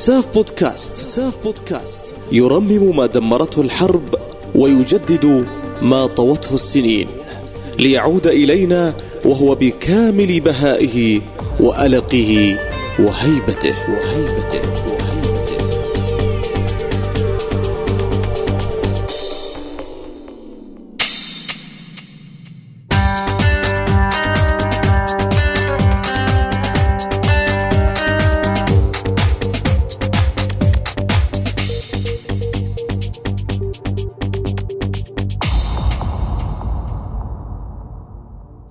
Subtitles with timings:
[0.00, 0.94] ساف بودكاست.
[0.94, 2.14] ساف بودكاست.
[2.32, 4.14] يرمم ما دمرته الحرب
[4.54, 5.46] ويجدد
[5.82, 7.08] ما طوته السنين.
[7.78, 8.94] ليعود إلينا
[9.24, 11.20] وهو بكامل بهائه
[11.60, 12.58] وألقه
[12.98, 13.74] وهيبته.
[13.88, 14.60] وهيبته.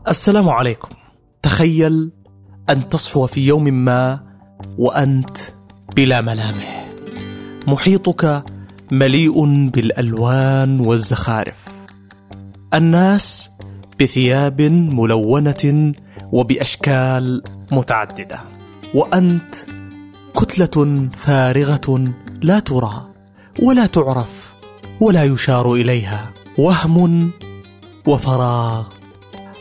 [0.10, 0.90] السلام عليكم.
[1.42, 2.12] تخيل
[2.70, 4.20] أن تصحو في يوم ما
[4.78, 5.38] وأنت
[5.96, 6.90] بلا ملامح.
[7.68, 8.44] محيطك
[8.92, 11.56] مليء بالألوان والزخارف.
[12.74, 13.52] الناس
[14.00, 15.94] بثياب ملونة
[16.32, 18.40] وبأشكال متعددة.
[18.96, 19.56] وأنت
[20.38, 22.04] كتلة فارغة
[22.42, 23.06] لا ترى
[23.62, 24.54] ولا تعرف
[25.02, 26.32] ولا يشار إليها.
[26.58, 27.32] وهم
[28.08, 28.99] وفراغ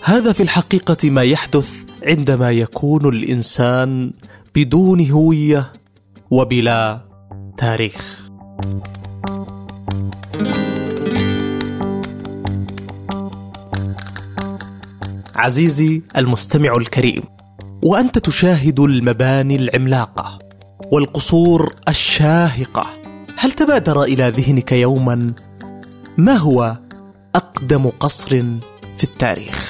[0.08, 4.12] هذا في الحقيقة ما يحدث عندما يكون الإنسان
[4.54, 5.72] بدون هوية
[6.30, 7.00] وبلا
[7.56, 8.28] تاريخ.
[15.36, 17.22] عزيزي المستمع الكريم،
[17.82, 20.38] وأنت تشاهد المباني العملاقة
[20.92, 22.86] والقصور الشاهقة،
[23.36, 25.26] هل تبادر إلى ذهنك يوما
[26.18, 26.76] ما هو
[27.34, 28.30] أقدم قصر
[28.98, 29.67] في التاريخ؟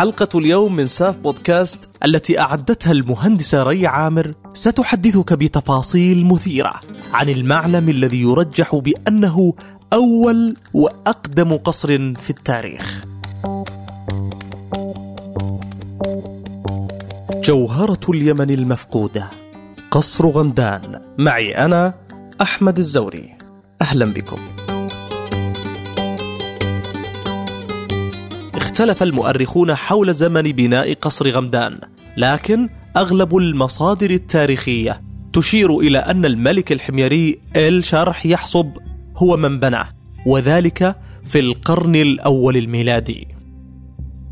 [0.00, 6.80] حلقة اليوم من ساف بودكاست التي أعدتها المهندسة ري عامر ستحدثك بتفاصيل مثيرة
[7.12, 9.54] عن المعلم الذي يرجح بأنه
[9.92, 13.04] أول وأقدم قصر في التاريخ.
[17.44, 19.30] جوهرة اليمن المفقودة
[19.90, 21.94] قصر غمدان معي أنا
[22.40, 23.36] أحمد الزوري
[23.82, 24.59] أهلا بكم.
[28.70, 31.78] اختلف المؤرخون حول زمن بناء قصر غمدان
[32.16, 38.70] لكن أغلب المصادر التاريخية تشير إلى أن الملك الحميري إل شرح يحصب
[39.16, 39.88] هو من بناه
[40.26, 43.28] وذلك في القرن الأول الميلادي.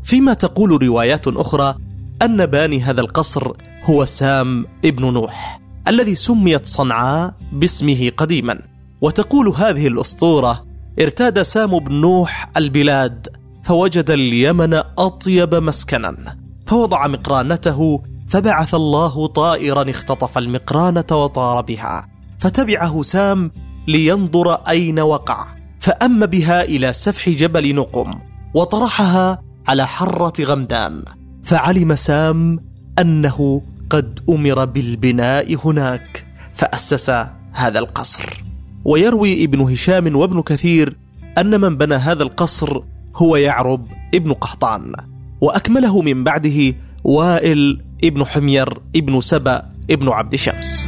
[0.03, 1.75] فيما تقول روايات أخرى
[2.21, 3.51] أن باني هذا القصر
[3.83, 8.59] هو سام ابن نوح الذي سميت صنعاء باسمه قديما.
[9.01, 10.65] وتقول هذه الأسطورة
[10.99, 13.38] ارتاد سام بن نوح البلاد
[13.69, 16.37] فوجد اليمن أطيب مسكنا
[16.67, 22.05] فوضع مقرانته فبعث الله طائرا اختطف المقرانة وطار بها
[22.39, 23.51] فتبعه سام
[23.87, 25.47] لينظر أين وقع
[25.79, 28.13] فأم بها إلى سفح جبل نقم
[28.53, 31.03] وطرحها على حرة غمدان
[31.43, 32.59] فعلم سام
[32.99, 37.09] أنه قد أمر بالبناء هناك فأسس
[37.51, 38.43] هذا القصر.
[38.85, 40.97] ويروي ابن هشام وابن كثير
[41.37, 42.81] أن من بنى هذا القصر
[43.15, 44.93] هو يعرب ابن قحطان
[45.41, 50.87] وأكمله من بعده وائل ابن حمير ابن سبأ ابن عبد شمس.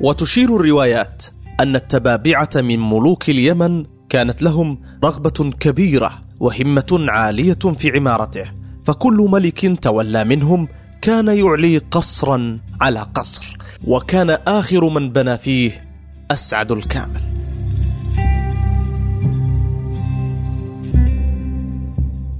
[0.00, 1.24] وتشير الروايات
[1.60, 8.52] أن التبابعة من ملوك اليمن كانت لهم رغبة كبيرة وهمة عالية في عمارته
[8.84, 10.68] فكل ملك تولى منهم
[11.02, 13.56] كان يعلي قصرا على قصر
[13.86, 15.85] وكان آخر من بنى فيه
[16.30, 17.20] أسعد الكامل.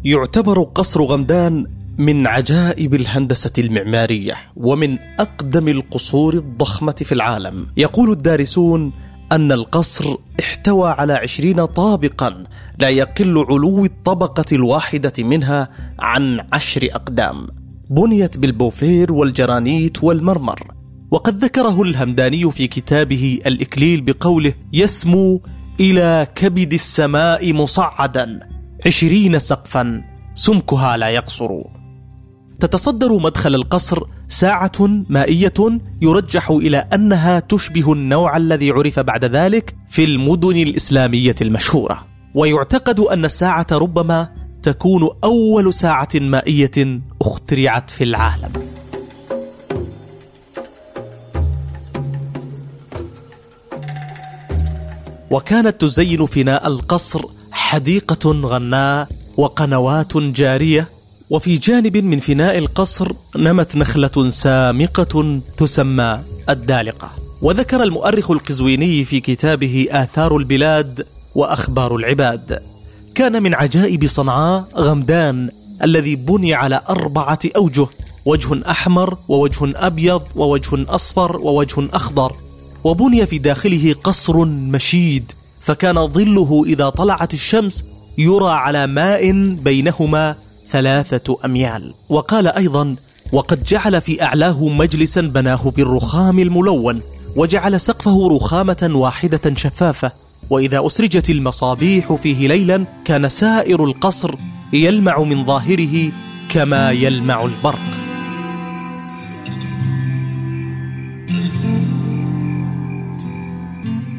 [0.05, 1.67] يعتبر قصر غمدان
[1.99, 7.67] من عجائب الهندسة المعمارية ومن أقدم القصور الضخمة في العالم.
[7.77, 8.93] يقول الدارسون
[9.33, 12.45] أن القصر احتوى على عشرين طابقا
[12.79, 15.69] لا يقل علو الطبقة الواحدة منها
[15.99, 17.49] عن عشر أقدام.
[17.91, 20.76] بنيت بالبوفير والجرانيت والمرمر.
[21.11, 25.43] وقد ذكره الهمداني في كتابه الإكليل بقوله يسمو
[25.81, 28.41] إلى كبد السماء مصعدا
[28.87, 30.05] عشرين سقفا
[30.35, 31.49] سمكها لا يقصر.
[32.61, 34.73] تتصدر مدخل القصر ساعة
[35.09, 42.07] مائية يرجح إلى أنها تشبه النوع الذي عرف بعد ذلك في المدن الإسلامية المشهورة.
[42.35, 44.29] ويعتقد أن الساعة ربما
[44.63, 48.66] تكون أول ساعة مائية اخترعت في العالم.
[55.31, 60.89] وكانت تزين فناء القصر حديقة غناء وقنوات جارية
[61.31, 67.11] وفي جانب من فناء القصر نمت نخلة سامقة تسمى الدالقة.
[67.43, 72.63] وذكر المؤرخ القزويني في كتابه آثار البلاد وأخبار العباد.
[73.15, 75.51] كان من عجائب صنعاء غمدان
[75.83, 77.87] الذي بني على أربعة أوجه
[78.25, 82.33] وجه أحمر ووجه أبيض ووجه أصفر ووجه أخضر.
[82.87, 87.85] وبني في داخله قصر مشيد فكان ظله إذا طلعت الشمس
[88.19, 90.35] يرى على ماء بينهما
[90.71, 91.95] ثلاثة أميال.
[92.09, 92.97] وقال أيضا
[93.33, 97.03] وقد جعل في أعلاه مجلسا بناه بالرخام الملون
[97.37, 100.13] وجعل سقفه رخامة واحدة شفافة
[100.51, 104.35] وإذا أسرجت المصابيح فيه ليلا كان سائر القصر
[104.73, 106.13] يلمع من ظاهره
[106.49, 108.06] كما يلمع البرق.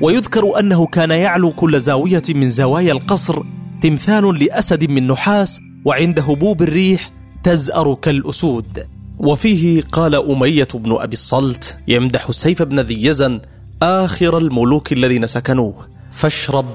[0.01, 3.43] ويذكر أنه كان يعلو كل زاوية من زوايا القصر
[3.81, 7.11] تمثال لأسد من نحاس وعند هبوب الريح
[7.43, 8.87] تزأر كالأسود.
[9.19, 13.41] وفيه قال أمية بن أبي الصلت يمدح سيف بن ذي يزن
[13.81, 16.65] آخر الملوك الذين سكنوه فاشرب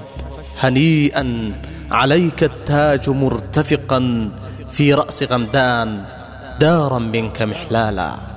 [0.59, 1.51] هنيئا
[1.91, 4.29] عليك التاج مرتفقا
[4.71, 6.01] في رأس غمدان
[6.59, 8.32] دارا منك محلالا.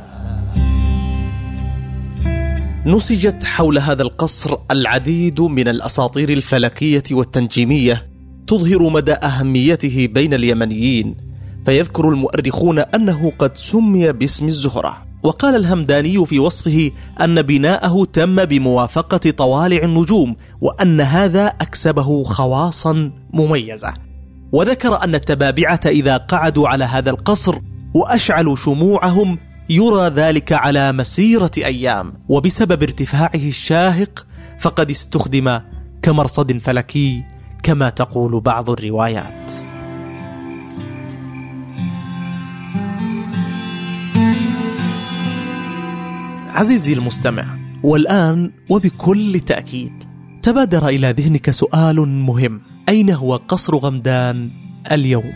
[2.87, 8.07] نسجت حول هذا القصر العديد من الأساطير الفلكية والتنجيمية
[8.47, 11.17] تظهر مدى أهميته بين اليمنيين
[11.65, 15.07] فيذكر المؤرخون أنه قد سمي باسم الزهرة.
[15.23, 16.91] وقال الهمداني في وصفه
[17.21, 23.95] أن بناءه تم بموافقة طوالع النجوم وأن هذا أكسبه خواصا مميزة.
[24.53, 27.59] وذكر أن التبابعة إذا قعدوا على هذا القصر
[27.95, 29.39] وأشعلوا شموعهم
[29.71, 34.27] يرى ذلك على مسيرة أيام وبسبب ارتفاعه الشاهق
[34.61, 35.61] فقد استخدم
[36.03, 37.25] كمرصد فلكي
[37.63, 39.53] كما تقول بعض الروايات
[46.49, 47.45] عزيزي المستمع
[47.83, 50.05] والآن وبكل تأكيد
[50.43, 54.51] تبادر إلى ذهنك سؤال مهم أين هو قصر غمدان
[54.93, 55.33] اليوم؟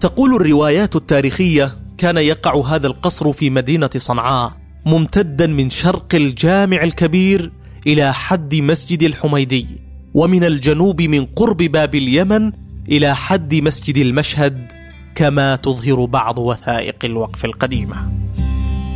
[0.00, 4.52] تقول الروايات التاريخية كان يقع هذا القصر في مدينة صنعاء
[4.86, 7.52] ممتدا من شرق الجامع الكبير
[7.86, 9.66] إلى حد مسجد الحميدي
[10.14, 12.52] ومن الجنوب من قرب باب اليمن
[12.88, 14.72] إلى حد مسجد المشهد
[15.14, 18.12] كما تظهر بعض وثائق الوقف القديمة.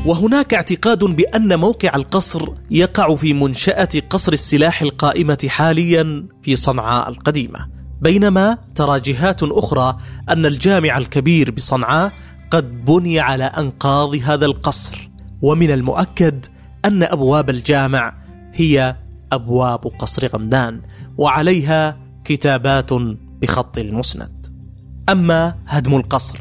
[0.07, 7.69] وهناك اعتقاد بأن موقع القصر يقع في منشأة قصر السلاح القائمة حاليا في صنعاء القديمة
[8.01, 9.99] بينما ترى جهات أخرى
[10.29, 12.13] أن الجامع الكبير بصنعاء
[12.51, 15.11] قد بني على أنقاض هذا القصر.
[15.43, 16.47] ومن المؤكد
[16.85, 18.15] أن أبواب الجامع
[18.55, 18.97] هي
[19.33, 20.81] أبواب قصر غمدان
[21.19, 22.93] وعليها كتابات
[23.43, 24.47] بخط المسند.
[25.09, 26.39] أما هدم القصر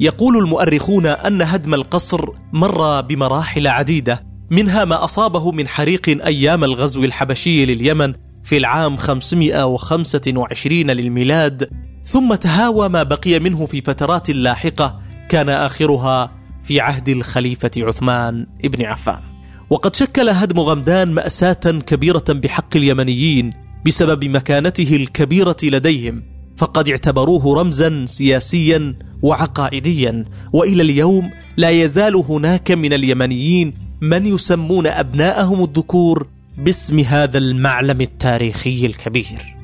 [0.00, 7.04] يقول المؤرخون أن هدم القصر مر بمراحل عديدة منها ما أصابه من حريق أيام الغزو
[7.04, 8.14] الحبشي لليمن
[8.44, 11.70] في العام 525 للميلاد
[12.04, 16.32] ثم تهاوى ما بقي منه في فترات لاحقة كان آخرها
[16.64, 19.20] في عهد الخليفة عثمان بن عفان.
[19.70, 23.50] وقد شكل هدم غمدان مأساة كبيرة بحق اليمنيين
[23.86, 26.22] بسبب مكانته الكبيرة لديهم
[26.56, 30.24] فقد اعتبروه رمزا سياسيا وعقائديا.
[30.52, 36.26] وإلى اليوم لا يزال هناك من اليمنيين من يسمون أبناءهم الذكور
[36.58, 39.56] باسم هذا المعلم التاريخي الكبير.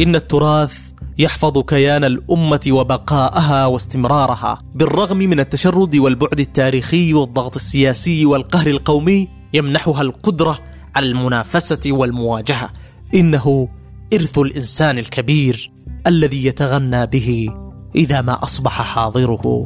[0.00, 8.66] إن التراث يحفظ كيان الأمة وبقاءها واستمرارها بالرغم من التشرد والبعد التاريخي والضغط السياسي والقهر
[8.66, 10.58] القومي يمنحها القدرة
[10.94, 12.70] على المنافسة والمواجهة
[13.14, 13.68] إنه
[14.14, 15.72] إرث الإنسان الكبير
[16.06, 17.50] الذي يتغنى به
[17.96, 19.64] إذا ما أصبح حاضره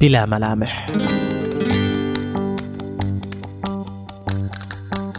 [0.00, 0.86] بلا ملامح.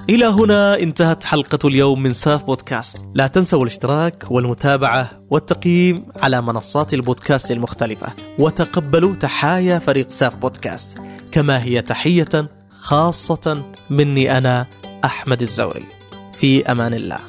[0.10, 3.06] إلى هنا انتهت حلقة اليوم من ساف بودكاست.
[3.14, 10.98] لا تنسوا الاشتراك والمتابعة والتقييم على منصات البودكاست المختلفة وتقبلوا تحايا فريق ساف بودكاست.
[11.32, 14.66] كما هي تحية خاصة مني أنا
[15.06, 15.86] أحمد الزوري.
[16.34, 17.20] في أمان الله.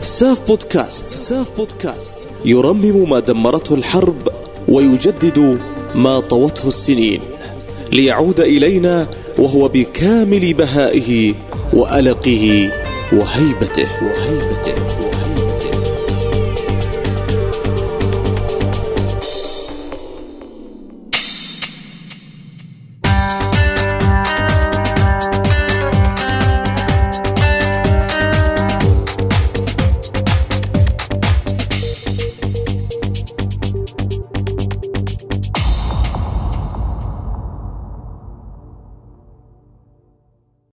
[0.00, 1.08] ساف بودكاست.
[1.08, 2.28] ساف بودكاست.
[2.44, 4.33] يرمم ما دمرته الحرب
[4.74, 5.58] ويجدد
[5.94, 7.20] ما طوته السنين
[7.92, 9.06] ليعود إلينا
[9.38, 11.34] وهو بكامل بهائه
[11.72, 12.70] وألقه
[13.12, 13.88] وهيبته.
[14.02, 15.13] وهيبته